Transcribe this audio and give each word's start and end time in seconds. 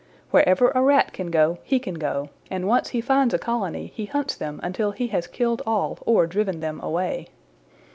Wherever 0.31 0.71
a 0.71 0.81
Rat 0.81 1.13
can 1.13 1.29
go 1.29 1.59
he 1.63 1.77
can 1.77 1.93
go, 1.93 2.29
and 2.49 2.67
once 2.67 2.89
he 2.89 3.01
finds 3.01 3.35
a 3.35 3.37
colony 3.37 3.85
he 3.93 4.05
hunts 4.05 4.35
them 4.35 4.59
until 4.63 4.89
he 4.93 5.09
has 5.09 5.27
killed 5.27 5.61
all 5.63 5.99
or 6.07 6.25
driven 6.25 6.59
them 6.59 6.79
away. 6.81 7.27